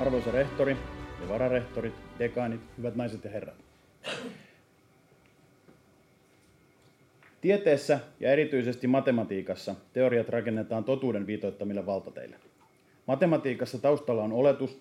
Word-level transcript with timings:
arvoisa 0.00 0.30
rehtori 0.30 0.76
ja 1.22 1.28
vararehtorit, 1.28 1.94
dekaanit, 2.18 2.60
hyvät 2.78 2.96
naiset 2.96 3.24
ja 3.24 3.30
herrat. 3.30 3.54
Tieteessä 7.40 8.00
ja 8.20 8.30
erityisesti 8.32 8.86
matematiikassa 8.86 9.74
teoriat 9.92 10.28
rakennetaan 10.28 10.84
totuuden 10.84 11.26
viitoittamille 11.26 11.86
valtateille. 11.86 12.36
Matematiikassa 13.06 13.78
taustalla 13.78 14.22
on 14.22 14.32
oletus, 14.32 14.78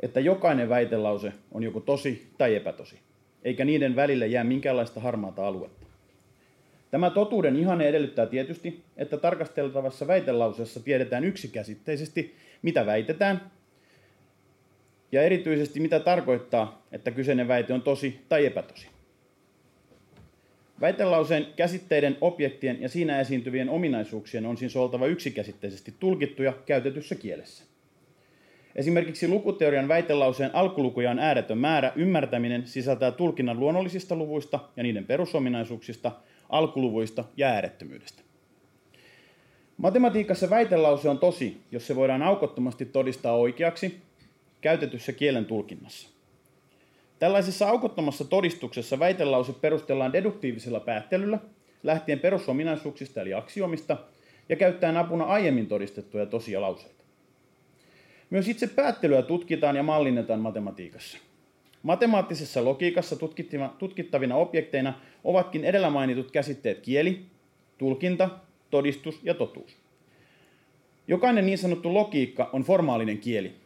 että 0.00 0.20
jokainen 0.20 0.68
väitelause 0.68 1.32
on 1.52 1.62
joko 1.62 1.80
tosi 1.80 2.30
tai 2.38 2.54
epätosi, 2.54 2.98
eikä 3.42 3.64
niiden 3.64 3.96
välille 3.96 4.26
jää 4.26 4.44
minkäänlaista 4.44 5.00
harmaata 5.00 5.46
aluetta. 5.46 5.86
Tämä 6.90 7.10
totuuden 7.10 7.56
ihanne 7.56 7.88
edellyttää 7.88 8.26
tietysti, 8.26 8.82
että 8.96 9.16
tarkasteltavassa 9.16 10.06
väitelauseessa 10.06 10.80
tiedetään 10.80 11.24
yksikäsitteisesti, 11.24 12.34
mitä 12.62 12.86
väitetään, 12.86 13.50
ja 15.12 15.22
erityisesti 15.22 15.80
mitä 15.80 16.00
tarkoittaa, 16.00 16.86
että 16.92 17.10
kyseinen 17.10 17.48
väite 17.48 17.74
on 17.74 17.82
tosi 17.82 18.20
tai 18.28 18.46
epätosi. 18.46 18.88
Väitelauseen 20.80 21.46
käsitteiden, 21.56 22.16
objektien 22.20 22.80
ja 22.80 22.88
siinä 22.88 23.20
esiintyvien 23.20 23.68
ominaisuuksien 23.68 24.46
on 24.46 24.56
siis 24.56 24.76
oltava 24.76 25.06
yksikäsitteisesti 25.06 25.94
tulkittuja 26.00 26.52
käytetyssä 26.66 27.14
kielessä. 27.14 27.64
Esimerkiksi 28.74 29.28
lukuteorian 29.28 29.88
väitelauseen 29.88 30.54
alkulukuja 30.54 31.10
on 31.10 31.18
ääretön 31.18 31.58
määrä 31.58 31.92
ymmärtäminen 31.96 32.66
sisältää 32.66 33.10
tulkinnan 33.10 33.60
luonnollisista 33.60 34.16
luvuista 34.16 34.58
ja 34.76 34.82
niiden 34.82 35.04
perusominaisuuksista, 35.04 36.12
alkuluvuista 36.48 37.24
ja 37.36 37.48
äärettömyydestä. 37.48 38.22
Matematiikassa 39.76 40.50
väitelause 40.50 41.08
on 41.08 41.18
tosi, 41.18 41.60
jos 41.72 41.86
se 41.86 41.96
voidaan 41.96 42.22
aukottomasti 42.22 42.84
todistaa 42.84 43.36
oikeaksi 43.36 44.05
käytetyssä 44.66 45.12
kielen 45.12 45.44
tulkinnassa. 45.44 46.08
Tällaisessa 47.18 47.68
aukottomassa 47.68 48.24
todistuksessa 48.24 48.98
väitelause 48.98 49.52
perustellaan 49.52 50.12
deduktiivisella 50.12 50.80
päättelyllä, 50.80 51.38
lähtien 51.82 52.20
perusominaisuuksista 52.20 53.20
eli 53.20 53.34
aksiomista, 53.34 53.96
ja 54.48 54.56
käyttäen 54.56 54.96
apuna 54.96 55.24
aiemmin 55.24 55.66
todistettuja 55.66 56.26
tosia 56.26 56.60
lauseita. 56.60 57.04
Myös 58.30 58.48
itse 58.48 58.66
päättelyä 58.66 59.22
tutkitaan 59.22 59.76
ja 59.76 59.82
mallinnetaan 59.82 60.40
matematiikassa. 60.40 61.18
Matemaattisessa 61.82 62.64
logiikassa 62.64 63.16
tutkittavina 63.78 64.36
objekteina 64.36 65.00
ovatkin 65.24 65.64
edellä 65.64 65.90
mainitut 65.90 66.30
käsitteet 66.30 66.80
kieli, 66.80 67.26
tulkinta, 67.78 68.28
todistus 68.70 69.20
ja 69.22 69.34
totuus. 69.34 69.76
Jokainen 71.08 71.46
niin 71.46 71.58
sanottu 71.58 71.94
logiikka 71.94 72.50
on 72.52 72.62
formaalinen 72.62 73.18
kieli, 73.18 73.65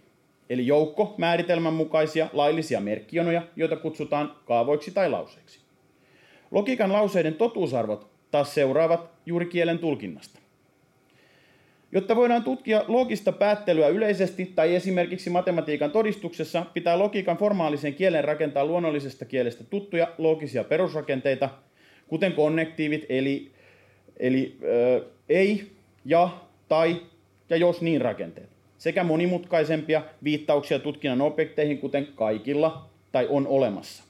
eli 0.50 0.66
joukko 0.66 1.14
määritelmän 1.18 1.74
mukaisia 1.74 2.28
laillisia 2.32 2.80
merkkionoja, 2.80 3.42
joita 3.56 3.76
kutsutaan 3.76 4.36
kaavoiksi 4.44 4.90
tai 4.90 5.10
lauseiksi. 5.10 5.60
Logiikan 6.50 6.92
lauseiden 6.92 7.34
totuusarvot 7.34 8.10
taas 8.30 8.54
seuraavat 8.54 9.10
juuri 9.26 9.46
kielen 9.46 9.78
tulkinnasta. 9.78 10.40
Jotta 11.92 12.16
voidaan 12.16 12.44
tutkia 12.44 12.84
logista 12.88 13.32
päättelyä 13.32 13.88
yleisesti 13.88 14.52
tai 14.54 14.74
esimerkiksi 14.74 15.30
matematiikan 15.30 15.90
todistuksessa, 15.90 16.66
pitää 16.74 16.98
logiikan 16.98 17.36
formaalisen 17.36 17.94
kielen 17.94 18.24
rakentaa 18.24 18.64
luonnollisesta 18.64 19.24
kielestä 19.24 19.64
tuttuja 19.64 20.08
logisia 20.18 20.64
perusrakenteita, 20.64 21.50
kuten 22.08 22.32
konnektiivit 22.32 23.06
eli, 23.08 23.50
eli 24.16 24.56
ö, 24.62 25.04
ei, 25.28 25.70
ja, 26.04 26.28
tai 26.68 26.96
ja 27.50 27.56
jos 27.56 27.82
niin 27.82 28.00
rakenteet 28.00 28.59
sekä 28.80 29.04
monimutkaisempia 29.04 30.02
viittauksia 30.24 30.78
tutkinnan 30.78 31.20
objekteihin, 31.20 31.78
kuten 31.78 32.06
kaikilla 32.14 32.90
tai 33.12 33.26
on 33.30 33.46
olemassa. 33.46 34.04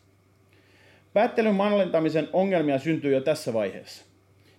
Päättelyn 1.12 1.54
mallintamisen 1.54 2.28
ongelmia 2.32 2.78
syntyy 2.78 3.12
jo 3.12 3.20
tässä 3.20 3.52
vaiheessa. 3.52 4.04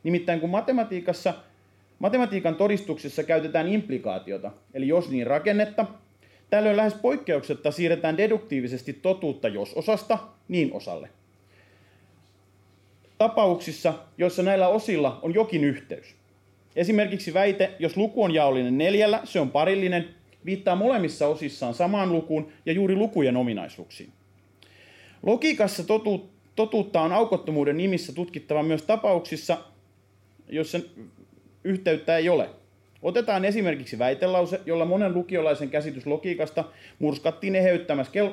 Nimittäin 0.04 0.40
kun 0.40 0.50
matematiikassa, 0.50 1.34
matematiikan 2.00 2.56
todistuksessa 2.56 3.24
käytetään 3.24 3.68
implikaatiota, 3.68 4.52
eli 4.74 4.88
jos 4.88 5.10
niin 5.10 5.28
rakennetta, 5.28 5.86
tällöin 6.50 6.78
lähes 6.78 6.94
poikkeuksetta 6.94 7.72
siirretään 7.72 8.18
deduktiivisesti 8.18 8.94
totuutta 8.94 9.48
jos-osasta 9.48 10.18
niin 10.48 10.74
osalle. 10.74 11.10
Tapauksissa, 13.18 13.94
joissa 14.18 14.44
näillä 14.44 14.68
osilla 14.68 15.20
on 15.22 15.34
jokin 15.34 15.64
yhteys. 15.64 16.21
Esimerkiksi 16.76 17.34
väite, 17.34 17.72
jos 17.80 17.98
luku 17.98 18.24
on 18.24 18.34
jaollinen 18.34 18.78
neljällä, 18.78 19.22
se 19.24 19.40
on 19.40 19.52
parillinen, 19.52 20.10
viittaa 20.46 20.76
molemmissa 20.76 21.28
osissaan 21.28 21.74
samaan 21.74 22.12
lukuun 22.12 22.52
ja 22.66 22.74
juuri 22.74 22.96
lukujen 22.96 23.38
ominaisuuksiin. 23.38 24.10
Logiikassa 25.24 25.84
totu, 25.84 26.30
totuutta 26.56 27.02
on 27.02 27.14
aukottomuuden 27.14 27.78
nimissä 27.78 28.14
tutkittava 28.14 28.64
myös 28.64 28.82
tapauksissa, 28.82 29.58
joissa 30.50 30.80
yhteyttä 31.64 32.18
ei 32.18 32.30
ole. 32.30 32.50
Otetaan 33.02 33.46
esimerkiksi 33.46 34.00
väitelause, 34.00 34.62
jolla 34.66 34.86
monen 34.86 35.14
lukiolaisen 35.14 35.70
käsitys 35.70 36.06
logiikasta 36.06 36.64
murskattiin 37.00 37.56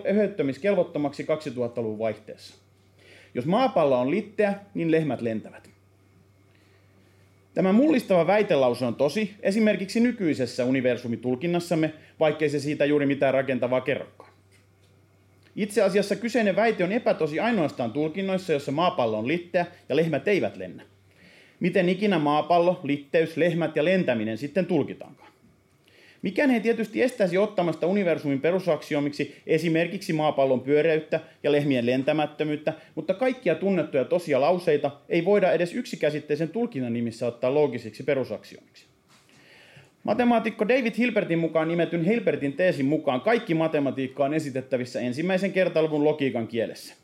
eheyttämiskelvottomaksi 0.05 1.23
2000-luvun 1.23 1.99
vaihteessa. 1.99 2.55
Jos 3.35 3.47
maapallo 3.47 4.01
on 4.01 4.11
litteä, 4.11 4.55
niin 4.75 4.91
lehmät 4.91 5.21
lentävät. 5.21 5.71
Tämä 7.59 7.73
mullistava 7.73 8.27
väitelause 8.27 8.87
on 8.87 8.95
tosi 8.95 9.35
esimerkiksi 9.41 10.01
nykyisessä 10.01 10.65
universumitulkinnassamme, 10.65 11.93
vaikkei 12.21 12.51
se 12.51 12.61
siitä 12.61 12.85
juuri 12.85 13.07
mitään 13.07 13.35
rakentavaa 13.35 13.81
kerrokaan. 13.81 14.31
Itse 15.57 15.83
asiassa 15.83 16.17
kyseinen 16.17 16.57
väite 16.57 16.85
on 16.85 16.93
epätosi 16.93 17.41
ainoastaan 17.41 17.93
tulkinnoissa, 17.93 18.53
jossa 18.53 18.73
maapallo 18.73 19.19
on 19.19 19.29
litteä 19.29 19.67
ja 19.89 19.97
lehmät 19.97 20.29
eivät 20.29 20.57
lennä. 20.57 20.83
Miten 21.61 21.89
ikinä 21.89 22.19
maapallo, 22.19 22.81
litteys, 22.83 23.37
lehmät 23.37 23.77
ja 23.77 23.85
lentäminen 23.85 24.39
sitten 24.39 24.67
tulkitaankaan? 24.67 25.33
Mikään 26.23 26.51
ei 26.51 26.61
tietysti 26.61 27.03
estäisi 27.03 27.39
ottamasta 27.39 27.87
universumin 27.87 28.41
perusaksiomiksi 28.41 29.37
esimerkiksi 29.47 30.13
maapallon 30.13 30.61
pyöreyttä 30.61 31.21
ja 31.43 31.53
lehmien 31.53 31.87
lentämättömyyttä, 31.87 32.73
mutta 32.95 33.15
kaikkia 33.15 33.55
tunnettuja 33.55 34.05
tosia 34.05 34.41
lauseita 34.41 34.91
ei 35.09 35.25
voida 35.25 35.53
edes 35.53 35.75
yksikäsitteisen 35.75 36.49
tulkinnan 36.49 36.93
nimissä 36.93 37.27
ottaa 37.27 37.55
loogisiksi 37.55 38.03
perusaksiomiksi. 38.03 38.85
Matemaatikko 40.05 40.69
David 40.69 40.93
Hilbertin 40.99 41.39
mukaan 41.39 41.69
nimetyn 41.69 42.05
Hilbertin 42.05 42.53
teesin 42.53 42.87
mukaan 42.87 43.21
kaikki 43.21 43.55
matematiikka 43.55 44.25
on 44.25 44.35
esitettävissä 44.35 45.01
ensimmäisen 45.01 45.53
kertaluvun 45.53 46.05
logiikan 46.05 46.49
kielessä. 46.49 46.95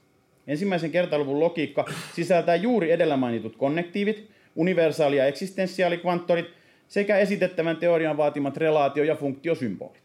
Ensimmäisen 0.47 0.91
kertaluvun 0.91 1.41
logiikka 1.41 1.85
sisältää 2.15 2.57
juuri 2.57 2.91
edellä 2.91 3.17
mainitut 3.17 3.57
konnektiivit, 3.57 4.29
universaali- 4.57 5.17
ja 5.17 5.27
eksistenssiaalikvanttorit– 5.27 6.47
sekä 6.95 7.19
esitettävän 7.19 7.77
teorian 7.77 8.17
vaatimat 8.17 8.57
relaatio- 8.57 9.05
ja 9.05 9.15
funktiosymbolit. 9.15 10.03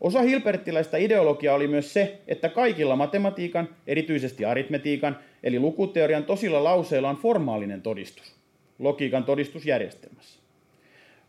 Osa 0.00 0.22
hilperttiläistä 0.22 0.96
ideologiaa 0.96 1.54
oli 1.54 1.68
myös 1.68 1.92
se, 1.92 2.18
että 2.28 2.48
kaikilla 2.48 2.96
matematiikan, 2.96 3.68
erityisesti 3.86 4.44
aritmetiikan, 4.44 5.18
eli 5.42 5.58
lukuteorian 5.58 6.24
tosilla 6.24 6.64
lauseilla 6.64 7.08
on 7.08 7.16
formaalinen 7.16 7.82
todistus, 7.82 8.34
logiikan 8.78 9.24
todistusjärjestelmässä. 9.24 10.40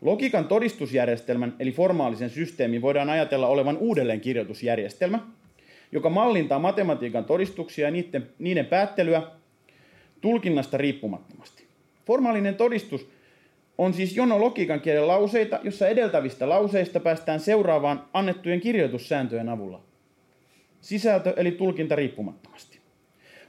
Logiikan 0.00 0.44
todistusjärjestelmän, 0.44 1.54
eli 1.58 1.72
formaalisen 1.72 2.30
systeemin, 2.30 2.82
voidaan 2.82 3.10
ajatella 3.10 3.46
olevan 3.46 3.76
uudelleenkirjoitusjärjestelmä, 3.76 5.18
joka 5.92 6.10
mallintaa 6.10 6.58
matematiikan 6.58 7.24
todistuksia 7.24 7.86
ja 7.86 7.90
niiden, 7.90 8.28
niiden 8.38 8.66
päättelyä 8.66 9.22
tulkinnasta 10.20 10.76
riippumattomasti. 10.76 11.64
Formaalinen 12.06 12.54
todistus 12.54 13.17
on 13.78 13.94
siis 13.94 14.16
jono 14.16 14.40
logiikan 14.40 14.80
kielen 14.80 15.08
lauseita, 15.08 15.60
jossa 15.62 15.88
edeltävistä 15.88 16.48
lauseista 16.48 17.00
päästään 17.00 17.40
seuraavaan 17.40 18.04
annettujen 18.12 18.60
kirjoitussääntöjen 18.60 19.48
avulla. 19.48 19.80
Sisältö 20.80 21.34
eli 21.36 21.50
tulkinta 21.50 21.96
riippumattomasti. 21.96 22.78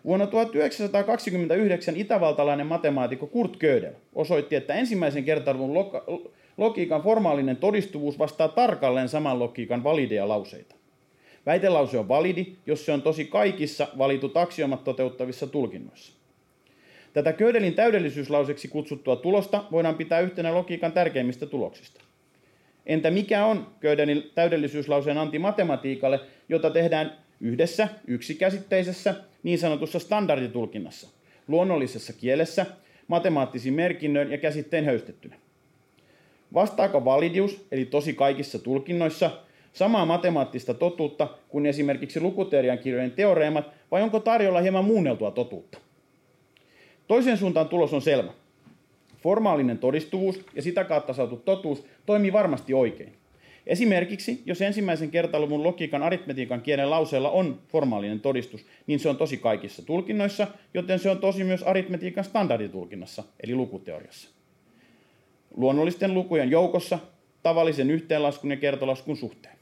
Vuonna 0.06 0.28
1929 0.28 1.98
itävaltalainen 1.98 2.68
matemaatikko 2.68 3.28
Kurt 3.28 3.58
Gödel 3.58 3.94
osoitti, 4.16 4.56
että 4.56 4.74
ensimmäisen 4.74 5.24
kertaluvun 5.24 5.86
logiikan 6.58 7.02
formaalinen 7.02 7.58
todistuvuus 7.58 8.20
vastaa 8.20 8.48
tarkalleen 8.48 9.10
saman 9.10 9.40
logiikan 9.40 9.84
valideja 9.84 10.28
lauseita. 10.28 10.76
Väitelause 11.46 11.98
on 11.98 12.08
validi, 12.08 12.56
jos 12.66 12.86
se 12.86 12.92
on 12.92 13.02
tosi 13.02 13.26
kaikissa 13.26 13.88
valitut 13.98 14.38
aksiomat 14.38 14.84
toteuttavissa 14.84 15.48
tulkinnoissa. 15.48 16.19
Tätä 17.14 17.34
Gödelin 17.34 17.74
täydellisyyslauseksi 17.74 18.68
kutsuttua 18.68 19.16
tulosta 19.16 19.64
voidaan 19.72 19.96
pitää 19.96 20.20
yhtenä 20.20 20.54
logiikan 20.54 20.92
tärkeimmistä 20.92 21.46
tuloksista. 21.46 22.02
Entä 22.86 23.12
mikä 23.12 23.46
on 23.46 23.68
Gödelin 23.82 24.32
täydellisyyslauseen 24.36 25.18
anti 25.18 25.40
matematiikalle, 25.40 26.20
jota 26.50 26.70
tehdään 26.70 27.18
yhdessä, 27.42 27.88
yksikäsitteisessä, 28.08 29.16
niin 29.44 29.60
sanotussa 29.60 30.00
standarditulkinnassa, 30.00 31.08
luonnollisessa 31.48 32.14
kielessä, 32.14 32.66
matemaattisin 33.08 33.74
merkinnöin 33.74 34.32
ja 34.32 34.38
käsitteen 34.38 34.86
höystettynä? 34.86 35.36
Vastaako 36.54 37.06
validius, 37.06 37.66
eli 37.72 37.86
tosi 37.86 38.14
kaikissa 38.14 38.60
tulkinnoissa, 38.60 39.32
samaa 39.74 40.06
matemaattista 40.06 40.74
totuutta 40.74 41.28
kuin 41.50 41.66
esimerkiksi 41.66 42.20
lukuteorian 42.20 42.78
kirjojen 42.78 43.12
teoreemat, 43.12 43.70
vai 43.92 44.02
onko 44.02 44.20
tarjolla 44.20 44.62
hieman 44.62 44.86
muunneltua 44.86 45.32
totuutta? 45.32 45.78
Toisen 47.10 47.38
suuntaan 47.38 47.70
tulos 47.70 47.94
on 47.94 48.02
selvä. 48.02 48.32
Formaalinen 49.18 49.78
todistuvuus 49.78 50.46
ja 50.56 50.62
sitä 50.62 50.84
kautta 50.84 51.14
saatu 51.14 51.38
totuus 51.38 51.86
toimii 52.06 52.34
varmasti 52.34 52.74
oikein. 52.74 53.14
Esimerkiksi, 53.68 54.44
jos 54.46 54.62
ensimmäisen 54.62 55.12
kertaluvun 55.12 55.64
logiikan 55.64 56.04
aritmetiikan 56.04 56.62
kielen 56.62 56.90
lauseella 56.90 57.30
on 57.30 57.60
formaalinen 57.68 58.20
todistus, 58.20 58.66
niin 58.88 59.00
se 59.00 59.10
on 59.10 59.18
tosi 59.18 59.38
kaikissa 59.38 59.86
tulkinnoissa, 59.86 60.48
joten 60.74 61.00
se 61.00 61.10
on 61.10 61.18
tosi 61.18 61.44
myös 61.44 61.64
aritmetiikan 61.64 62.24
standarditulkinnassa, 62.24 63.24
eli 63.44 63.56
lukuteoriassa. 63.56 64.30
Luonnollisten 65.58 66.14
lukujen 66.14 66.52
joukossa 66.52 67.00
tavallisen 67.44 67.92
yhteenlaskun 67.92 68.52
ja 68.52 68.58
kertolaskun 68.58 69.18
suhteen. 69.18 69.56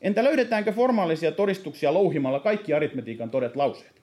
Entä 0.00 0.24
löydetäänkö 0.24 0.72
formaalisia 0.72 1.32
todistuksia 1.32 1.94
louhimalla 1.94 2.40
kaikki 2.40 2.74
aritmetiikan 2.74 3.30
todet 3.30 3.56
lauseet? 3.56 4.01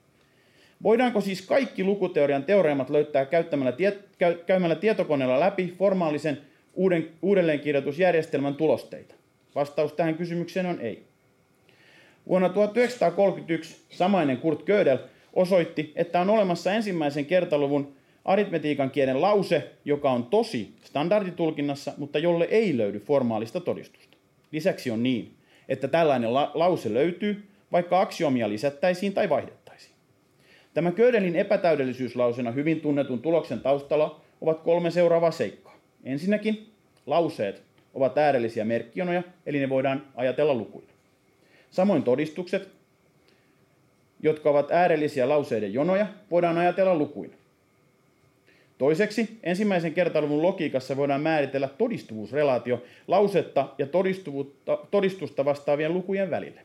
Voidaanko 0.84 1.22
siis 1.22 1.42
kaikki 1.42 1.84
lukuteorian 1.84 2.44
teoreemat 2.44 2.90
löytää 2.90 3.26
käyttämällä 3.26 3.72
tie, 3.72 3.98
käy, 4.18 4.36
käymällä 4.36 4.76
tietokoneella 4.76 5.40
läpi 5.40 5.76
formaalisen 5.78 6.38
uuden, 6.74 7.10
uudelleenkirjoitusjärjestelmän 7.22 8.56
tulosteita? 8.56 9.16
Vastaus 9.56 9.94
tähän 9.94 10.16
kysymykseen 10.16 10.66
on 10.66 10.80
ei. 10.82 11.04
Vuonna 12.28 12.50
1931 12.50 13.78
samainen 13.90 14.38
Kurt 14.38 14.66
Gödel 14.66 14.98
osoitti, 15.34 15.94
että 15.96 16.22
on 16.22 16.30
olemassa 16.30 16.74
ensimmäisen 16.74 17.26
kertaluvun 17.26 17.94
aritmetiikan 18.26 18.92
kielen 18.92 19.22
lause, 19.22 19.72
joka 19.86 20.12
on 20.12 20.26
tosi 20.26 20.74
standarditulkinnassa, 20.84 21.94
mutta 21.98 22.20
jolle 22.20 22.48
ei 22.52 22.78
löydy 22.78 23.00
formaalista 23.00 23.60
todistusta. 23.60 24.18
Lisäksi 24.52 24.92
on 24.92 25.04
niin, 25.04 25.34
että 25.70 25.88
tällainen 25.88 26.34
la- 26.34 26.52
lause 26.54 26.94
löytyy, 26.94 27.48
vaikka 27.72 28.02
aksiomia 28.02 28.50
lisättäisiin 28.50 29.14
tai 29.14 29.30
vaihdettaisiin. 29.30 29.59
Tämä 30.74 30.92
Gödelin 30.92 31.36
epätäydellisyyslausena 31.36 32.52
hyvin 32.52 32.82
tunnetun 32.82 33.22
tuloksen 33.22 33.62
taustalla 33.62 34.22
ovat 34.42 34.60
kolme 34.60 34.92
seuraavaa 34.92 35.32
seikkaa. 35.32 35.78
Ensinnäkin 36.04 36.70
lauseet 37.06 37.64
ovat 37.94 38.18
äärellisiä 38.18 38.66
merkkionoja, 38.66 39.24
eli 39.46 39.60
ne 39.60 39.70
voidaan 39.70 40.04
ajatella 40.16 40.54
lukuina. 40.54 40.94
Samoin 41.72 42.04
todistukset, 42.04 42.70
jotka 44.24 44.50
ovat 44.50 44.72
äärellisiä 44.72 45.30
lauseiden 45.30 45.74
jonoja, 45.74 46.08
voidaan 46.32 46.58
ajatella 46.58 46.96
lukuina. 46.96 47.34
Toiseksi, 48.78 49.40
ensimmäisen 49.44 49.94
kertaluvun 49.94 50.42
logiikassa 50.42 50.98
voidaan 50.98 51.22
määritellä 51.22 51.68
todistuvuusrelaatio 51.68 52.84
lausetta 53.08 53.70
ja 53.78 53.88
todistusta 54.92 55.46
vastaavien 55.46 55.94
lukujen 55.94 56.30
välille. 56.30 56.62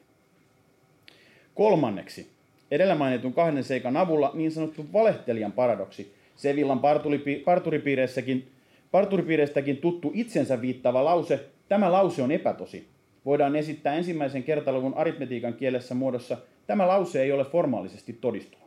Kolmanneksi, 1.55 2.29
edellä 2.71 2.95
mainitun 2.95 3.33
kahden 3.33 3.65
seikan 3.65 3.97
avulla 3.97 4.31
niin 4.35 4.51
sanottu 4.51 4.87
valehtelijan 4.93 5.53
paradoksi, 5.53 6.15
Sevillan 6.37 6.81
parturipiireissäkin, 7.45 8.49
parturipiireistäkin 8.91 9.77
tuttu 9.77 10.11
itsensä 10.15 10.61
viittaava 10.61 11.05
lause, 11.05 11.45
tämä 11.69 11.93
lause 11.93 12.23
on 12.23 12.33
epätosi, 12.33 12.89
voidaan 13.25 13.57
esittää 13.57 13.95
ensimmäisen 13.95 14.43
kertaluvun 14.43 14.95
aritmetiikan 14.95 15.55
kielessä 15.55 15.95
muodossa, 15.95 16.37
tämä 16.67 16.89
lause 16.89 17.23
ei 17.23 17.33
ole 17.33 17.45
formaalisesti 17.45 18.13
todistuva. 18.13 18.65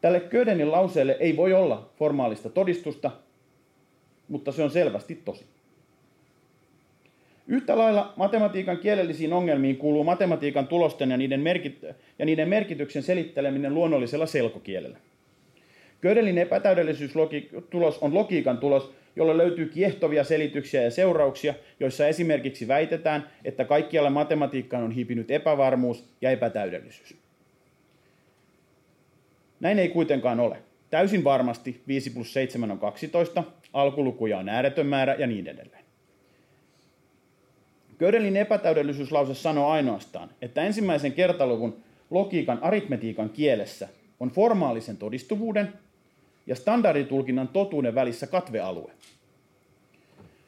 Tälle 0.00 0.20
Ködenin 0.20 0.72
lauseelle 0.72 1.16
ei 1.20 1.36
voi 1.36 1.52
olla 1.52 1.90
formaalista 1.98 2.48
todistusta, 2.48 3.10
mutta 4.28 4.52
se 4.52 4.62
on 4.62 4.70
selvästi 4.70 5.14
tosi. 5.24 5.44
Yhtä 7.48 7.78
lailla 7.78 8.12
matematiikan 8.16 8.78
kielellisiin 8.78 9.32
ongelmiin 9.32 9.76
kuuluu 9.76 10.04
matematiikan 10.04 10.66
tulosten 10.66 11.10
ja 11.10 11.16
niiden, 11.16 11.40
merkit- 11.40 11.94
ja 12.18 12.26
niiden 12.26 12.48
merkityksen 12.48 13.02
selitteleminen 13.02 13.74
luonnollisella 13.74 14.26
selkokielellä. 14.26 14.98
Gödelin 16.02 16.38
epätäydellisyystulos 16.38 17.98
on 18.00 18.14
logiikan 18.14 18.58
tulos, 18.58 18.92
jolle 19.16 19.36
löytyy 19.36 19.66
kiehtovia 19.66 20.24
selityksiä 20.24 20.82
ja 20.82 20.90
seurauksia, 20.90 21.54
joissa 21.80 22.06
esimerkiksi 22.06 22.68
väitetään, 22.68 23.30
että 23.44 23.64
kaikkialla 23.64 24.10
matematiikkaan 24.10 24.84
on 24.84 24.90
hiipinyt 24.90 25.30
epävarmuus 25.30 26.04
ja 26.20 26.30
epätäydellisyys. 26.30 27.16
Näin 29.60 29.78
ei 29.78 29.88
kuitenkaan 29.88 30.40
ole. 30.40 30.56
Täysin 30.90 31.24
varmasti 31.24 31.80
5 31.88 32.10
plus 32.10 32.32
7 32.32 32.70
on 32.70 32.78
12, 32.78 33.44
alkulukuja 33.72 34.38
on 34.38 34.48
ääretön 34.48 34.86
määrä 34.86 35.14
ja 35.18 35.26
niin 35.26 35.46
edelleen. 35.46 35.83
Gödelin 37.98 38.36
epätäydellisyyslause 38.36 39.34
sanoo 39.34 39.70
ainoastaan, 39.70 40.30
että 40.42 40.62
ensimmäisen 40.62 41.12
kertaluvun 41.12 41.76
logiikan 42.10 42.58
aritmetiikan 42.62 43.30
kielessä 43.30 43.88
on 44.20 44.30
formaalisen 44.30 44.96
todistuvuuden 44.96 45.72
ja 46.46 46.56
standarditulkinnan 46.56 47.48
totuuden 47.48 47.94
välissä 47.94 48.26
katvealue, 48.26 48.92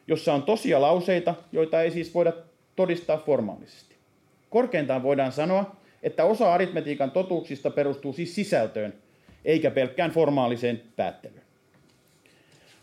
jossa 0.07 0.35
on 0.35 0.43
tosia 0.43 0.81
lauseita, 0.81 1.35
joita 1.53 1.83
ei 1.83 1.91
siis 1.91 2.15
voida 2.15 2.33
todistaa 2.77 3.19
formaalisesti. 3.19 3.97
Korkeintaan 4.51 5.03
voidaan 5.03 5.33
sanoa, 5.33 5.77
että 6.03 6.25
osa 6.25 6.55
aritmetiikan 6.55 7.11
totuuksista 7.11 7.71
perustuu 7.71 8.13
siis 8.13 8.35
sisältöön, 8.35 8.95
eikä 9.45 9.71
pelkkään 9.71 10.11
formaaliseen 10.11 10.83
päättelyyn. 10.97 11.46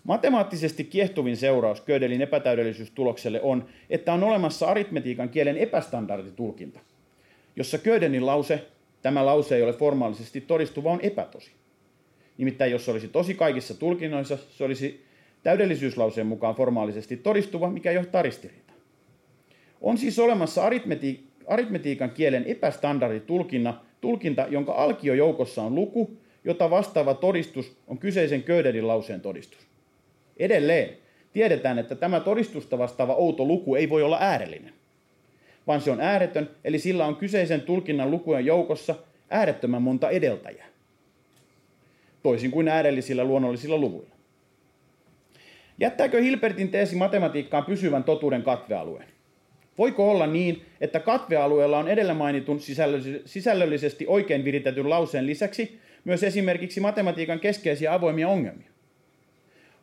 Matemaattisesti 0.03 0.83
kiehtovin 0.83 1.37
seuraus 1.37 1.81
Gödelin 1.81 2.21
epätäydellisyystulokselle 2.21 3.41
on, 3.41 3.65
että 3.89 4.13
on 4.13 4.23
olemassa 4.23 4.65
aritmetiikan 4.65 5.29
kielen 5.29 5.57
epästandarditulkinta, 5.57 6.79
jossa 7.55 7.77
Gödelin 7.77 8.25
lause, 8.25 8.65
tämä 9.01 9.25
lause 9.25 9.55
ei 9.55 9.63
ole 9.63 9.73
formaalisesti 9.73 10.41
todistuva, 10.41 10.91
on 10.91 10.99
epätosi. 11.01 11.51
Nimittäin 12.37 12.71
jos 12.71 12.85
se 12.85 12.91
olisi 12.91 13.07
tosi 13.07 13.33
kaikissa 13.33 13.73
tulkinnoissa, 13.73 14.37
se 14.57 14.63
olisi 14.63 15.05
täydellisyyslauseen 15.43 16.27
mukaan 16.27 16.55
formaalisesti 16.55 17.17
todistuva, 17.17 17.69
mikä 17.69 17.91
johtaa 17.91 18.21
ristiriitaan. 18.21 18.79
On 19.81 19.97
siis 19.97 20.19
olemassa 20.19 20.69
aritmeti- 20.69 21.19
aritmetiikan 21.47 22.11
kielen 22.11 22.43
epästandarditulkinta, 22.43 23.73
tulkinta, 24.01 24.47
jonka 24.49 24.73
alkiojoukossa 24.73 25.61
on 25.61 25.75
luku, 25.75 26.17
jota 26.43 26.69
vastaava 26.69 27.13
todistus 27.13 27.77
on 27.87 27.97
kyseisen 27.97 28.43
Gödelin 28.45 28.87
lauseen 28.87 29.21
todistus. 29.21 29.72
Edelleen 30.37 30.89
tiedetään, 31.33 31.79
että 31.79 31.95
tämä 31.95 32.19
todistusta 32.19 32.77
vastaava 32.77 33.15
outo 33.15 33.45
luku 33.45 33.75
ei 33.75 33.89
voi 33.89 34.03
olla 34.03 34.17
äärellinen, 34.21 34.73
vaan 35.67 35.81
se 35.81 35.91
on 35.91 36.01
ääretön, 36.01 36.49
eli 36.63 36.79
sillä 36.79 37.05
on 37.05 37.15
kyseisen 37.15 37.61
tulkinnan 37.61 38.11
lukujen 38.11 38.45
joukossa 38.45 38.95
äärettömän 39.29 39.81
monta 39.81 40.09
edeltäjää, 40.09 40.67
toisin 42.23 42.51
kuin 42.51 42.67
äärellisillä 42.67 43.23
luonnollisilla 43.23 43.77
luvuilla. 43.77 44.13
Jättääkö 45.79 46.21
Hilbertin 46.21 46.69
teesi 46.69 46.95
matematiikkaan 46.95 47.65
pysyvän 47.65 48.03
totuuden 48.03 48.43
katvealueen? 48.43 49.07
Voiko 49.77 50.11
olla 50.11 50.27
niin, 50.27 50.65
että 50.81 50.99
katvealueella 50.99 51.79
on 51.79 51.87
edellä 51.87 52.13
mainitun 52.13 52.59
sisällöllisesti 53.25 54.05
oikein 54.07 54.43
viritetyn 54.43 54.89
lauseen 54.89 55.27
lisäksi 55.27 55.79
myös 56.05 56.23
esimerkiksi 56.23 56.79
matematiikan 56.79 57.39
keskeisiä 57.39 57.93
avoimia 57.93 58.27
ongelmia? 58.27 58.72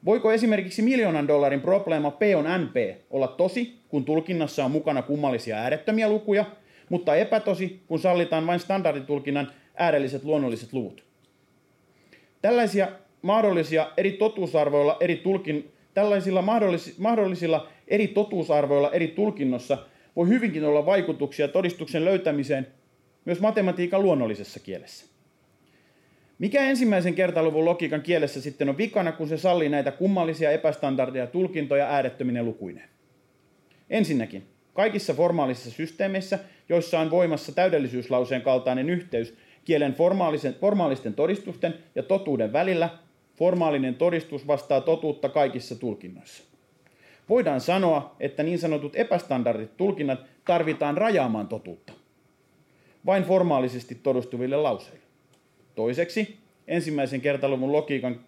Voiko 0.04 0.32
esimerkiksi 0.32 0.82
miljoonan 0.82 1.28
dollarin 1.28 1.60
probleema 1.60 2.10
P 2.10 2.20
on 2.36 2.44
NP 2.64 2.76
olla 3.10 3.28
tosi, 3.28 3.78
kun 3.88 4.04
tulkinnassa 4.04 4.64
on 4.64 4.70
mukana 4.70 5.02
kummallisia 5.02 5.56
äärettömiä 5.56 6.08
lukuja, 6.08 6.44
mutta 6.88 7.16
epätosi, 7.16 7.80
kun 7.86 7.98
sallitaan 7.98 8.46
vain 8.46 8.60
standarditulkinnan 8.60 9.52
äärelliset 9.74 10.24
luonnolliset 10.24 10.72
luvut? 10.72 11.04
Tällaisia 12.42 12.88
mahdollisia 13.22 13.90
eri 13.96 14.12
totuusarvoilla 14.12 14.96
eri 15.00 15.16
tulkin, 15.16 15.72
tällaisilla 15.94 16.42
mahdollis, 16.42 16.98
mahdollisilla 16.98 17.68
eri 17.88 18.08
totuusarvoilla 18.08 18.90
eri 18.90 19.08
tulkinnossa 19.08 19.78
voi 20.16 20.28
hyvinkin 20.28 20.64
olla 20.64 20.86
vaikutuksia 20.86 21.48
todistuksen 21.48 22.04
löytämiseen 22.04 22.66
myös 23.24 23.40
matematiikan 23.40 24.02
luonnollisessa 24.02 24.60
kielessä. 24.60 25.09
Mikä 26.40 26.60
ensimmäisen 26.60 27.14
kertaluvun 27.14 27.64
logiikan 27.64 28.02
kielessä 28.02 28.40
sitten 28.40 28.68
on 28.68 28.78
vikana, 28.78 29.12
kun 29.12 29.28
se 29.28 29.36
sallii 29.36 29.68
näitä 29.68 29.92
kummallisia 29.92 30.50
epästandardeja 30.50 31.26
tulkintoja 31.26 31.86
äärettöminen 31.86 32.44
lukuineen? 32.44 32.88
Ensinnäkin, 33.90 34.46
kaikissa 34.74 35.14
formaalisissa 35.14 35.70
systeemeissä, 35.70 36.38
joissa 36.68 37.00
on 37.00 37.10
voimassa 37.10 37.52
täydellisyyslauseen 37.52 38.42
kaltainen 38.42 38.90
yhteys 38.90 39.34
kielen 39.64 39.96
formaalisten 40.60 41.14
todistusten 41.14 41.74
ja 41.94 42.02
totuuden 42.02 42.52
välillä, 42.52 42.90
formaalinen 43.36 43.94
todistus 43.94 44.46
vastaa 44.46 44.80
totuutta 44.80 45.28
kaikissa 45.28 45.76
tulkinnoissa. 45.76 46.44
Voidaan 47.28 47.60
sanoa, 47.60 48.16
että 48.20 48.42
niin 48.42 48.58
sanotut 48.58 48.96
epästandardit 48.96 49.76
tulkinnat 49.76 50.20
tarvitaan 50.44 50.96
rajaamaan 50.96 51.48
totuutta. 51.48 51.92
Vain 53.06 53.22
formaalisesti 53.22 53.94
todistuville 53.94 54.56
lauseille. 54.56 55.09
Toiseksi, 55.80 56.36
ensimmäisen 56.68 57.20
kertaluvun 57.20 57.72
logiikan, 57.72 58.20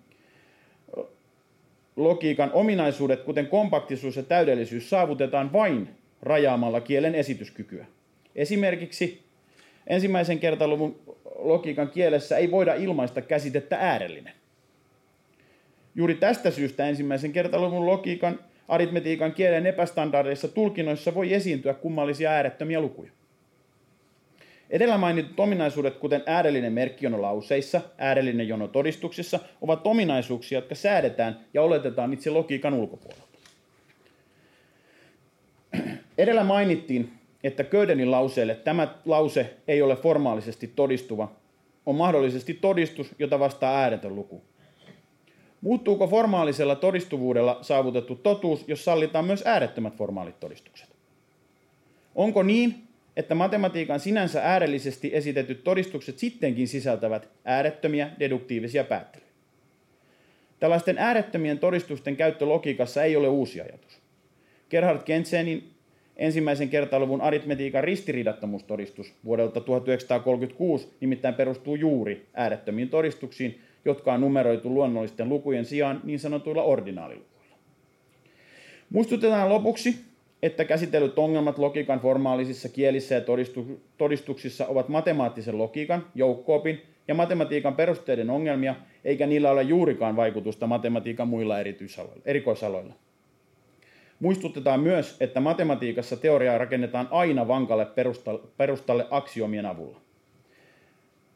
logiikan 1.97 2.51
ominaisuudet, 2.53 3.21
kuten 3.21 3.47
kompaktisuus 3.47 4.17
ja 4.17 4.23
täydellisyys, 4.23 4.91
saavutetaan 4.91 5.53
vain 5.53 5.89
rajaamalla 6.23 6.81
kielen 6.81 7.15
esityskykyä. 7.15 7.87
Esimerkiksi 8.35 9.23
ensimmäisen 9.87 10.39
kertaluvun 10.39 11.01
logiikan 11.39 11.91
kielessä 11.91 12.37
ei 12.37 12.51
voida 12.51 12.75
ilmaista 12.75 13.23
käsitettä 13.23 13.77
äärellinen. 13.77 14.35
Juuri 15.95 16.15
tästä 16.15 16.51
syystä 16.51 16.89
ensimmäisen 16.89 17.33
kertaluvun 17.33 17.87
logiikan 17.87 18.39
aritmetiikan 18.69 19.33
kielen 19.35 19.67
epästandardeissa 19.67 20.49
tulkinnoissa 20.49 21.15
voi 21.15 21.35
esiintyä 21.35 21.75
kummallisia 21.75 22.31
äärettömiä 22.31 22.81
lukuja. 22.81 23.11
Edellä 24.73 24.99
mainitut 24.99 25.41
ominaisuudet, 25.41 25.97
kuten 25.97 26.23
äärellinen 26.27 26.73
merkkijono 26.73 27.23
lauseissa, 27.23 27.81
äärellinen 27.99 28.49
jono 28.49 28.69
todistuksissa, 28.69 29.41
ovat 29.61 29.87
ominaisuuksia, 29.87 30.59
jotka 30.59 30.75
säädetään 30.75 31.41
ja 31.55 31.63
oletetaan 31.63 32.13
itse 32.13 32.31
logiikan 32.31 32.75
ulkopuolelta. 32.75 33.39
Edellä 36.19 36.45
mainittiin, 36.45 37.13
että 37.45 37.65
Ködenin 37.65 38.11
lauseelle 38.11 38.55
tämä 38.55 38.95
lause 39.05 39.57
ei 39.69 39.83
ole 39.83 39.97
formaalisesti 39.97 40.67
todistuva, 40.67 41.33
on 41.87 41.95
mahdollisesti 41.95 42.55
todistus, 42.55 43.15
jota 43.19 43.39
vastaa 43.39 43.79
ääretön 43.79 44.17
luku. 44.17 44.43
Muuttuuko 45.61 46.07
formaalisella 46.07 46.75
todistuvuudella 46.77 47.59
saavutettu 47.63 48.15
totuus, 48.15 48.65
jos 48.69 48.85
sallitaan 48.85 49.25
myös 49.25 49.43
äärettömät 49.47 49.97
formaalit 49.97 50.41
todistukset? 50.41 50.89
Onko 52.15 52.43
niin, 52.43 52.92
että 53.17 53.35
matematiikan 53.35 54.01
sinänsä 54.01 54.43
äärellisesti 54.43 55.11
esitetyt 55.13 55.65
todistukset 55.65 56.19
sittenkin 56.19 56.69
sisältävät 56.69 57.29
äärettömiä 57.45 58.11
deduktiivisia 58.19 58.85
päättelyjä? 58.85 59.33
Tällaisten 60.61 60.99
äärettömien 60.99 61.59
todistusten 61.59 62.17
käyttö 62.17 62.47
logiikassa 62.47 63.03
ei 63.03 63.17
ole 63.17 63.29
uusi 63.29 63.61
ajatus. 63.61 64.01
Gerhard 64.71 65.03
Kensenin 65.03 65.71
ensimmäisen 66.17 66.69
kertaluvun 66.69 67.21
aritmetiikan 67.21 67.85
ristiriidattomuustodistus 67.85 69.15
vuodelta 69.25 69.61
1936 69.61 70.89
nimittäin 71.01 71.35
perustuu 71.35 71.77
juuri 71.77 72.27
äärettömiin 72.35 72.89
todistuksiin, 72.89 73.61
jotka 73.85 74.13
on 74.13 74.21
numeroitu 74.21 74.75
luonnollisten 74.75 75.29
lukujen 75.29 75.65
sijaan 75.65 76.01
niin 76.05 76.19
sanotuilla 76.19 76.63
ordinaalilukuilla. 76.63 77.57
Muistutetaan 78.91 79.49
lopuksi, 79.49 79.97
että 80.43 80.65
käsitellyt 80.65 81.19
ongelmat 81.19 81.59
logiikan 81.59 82.01
formaalisissa 82.01 82.69
kielissä 82.69 83.15
ja 83.15 83.21
todistuksissa 83.99 84.67
ovat 84.67 84.89
matemaattisen 84.89 85.59
logiikan, 85.59 86.07
joukkoopin 86.15 86.83
ja 87.09 87.15
matematiikan 87.15 87.75
perusteiden 87.75 88.31
ongelmia, 88.31 88.75
eikä 89.05 89.27
niillä 89.27 89.51
ole 89.51 89.63
juurikaan 89.63 90.17
vaikutusta 90.17 90.67
matematiikan 90.67 91.29
muilla 91.29 91.57
erikoisaloilla. 92.25 92.95
Muistutetaan 94.21 94.81
myös, 94.81 95.17
että 95.21 95.41
matematiikassa 95.41 96.17
teoriaa 96.17 96.59
rakennetaan 96.59 97.09
aina 97.11 97.49
vankalle 97.49 97.87
perustalle 98.57 99.07
aksiomien 99.11 99.67
avulla. 99.67 100.01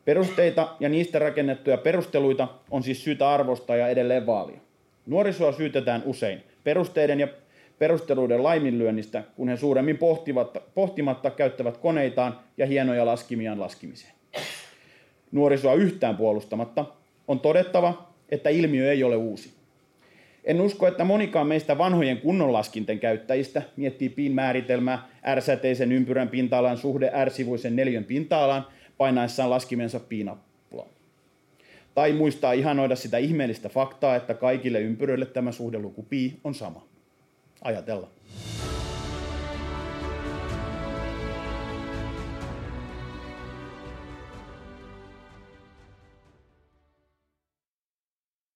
Perusteita 0.04 0.76
ja 0.80 0.88
niistä 0.88 1.18
rakennettuja 1.18 1.76
perusteluita 1.76 2.48
on 2.70 2.82
siis 2.82 3.04
syytä 3.04 3.30
arvostaa 3.30 3.76
ja 3.76 3.88
edelleen 3.88 4.26
vaalia. 4.26 4.58
Nuorisoa 5.06 5.52
syytetään 5.52 6.02
usein 6.04 6.42
perusteiden 6.64 7.20
ja 7.20 7.28
perusteluiden 7.78 8.42
laiminlyönnistä, 8.42 9.24
kun 9.36 9.48
he 9.48 9.56
suuremmin 9.56 9.98
pohtivat, 9.98 10.56
pohtimatta 10.74 11.30
käyttävät 11.30 11.76
koneitaan 11.76 12.38
ja 12.56 12.66
hienoja 12.66 13.06
laskimiaan 13.06 13.60
laskimiseen. 13.60 14.12
Nuorisoa 15.32 15.74
yhtään 15.74 16.16
puolustamatta 16.16 16.84
on 17.28 17.40
todettava, 17.40 18.12
että 18.28 18.50
ilmiö 18.50 18.92
ei 18.92 19.04
ole 19.04 19.16
uusi. 19.16 19.56
En 20.44 20.60
usko, 20.60 20.86
että 20.86 21.04
monikaan 21.04 21.46
meistä 21.46 21.78
vanhojen 21.78 22.18
kunnonlaskinten 22.18 22.98
käyttäjistä 22.98 23.62
miettii 23.76 24.08
pin 24.08 24.32
määritelmää 24.32 25.08
R-säteisen 25.34 25.92
ympyrän 25.92 26.28
pinta-alan 26.28 26.78
suhde 26.78 27.12
R-sivuisen 27.24 27.76
neljön 27.76 28.04
pinta-alaan 28.04 28.66
painaessaan 28.98 29.50
laskimensa 29.50 30.00
piinappulaa. 30.00 30.88
Tai 31.94 32.12
muistaa 32.12 32.52
ihanoida 32.52 32.96
sitä 32.96 33.18
ihmeellistä 33.18 33.68
faktaa, 33.68 34.16
että 34.16 34.34
kaikille 34.34 34.80
ympyröille 34.80 35.26
tämä 35.26 35.52
suhdeluku 35.52 36.02
pi 36.02 36.40
on 36.44 36.54
sama. 36.54 36.86
Ajatella. 37.62 38.08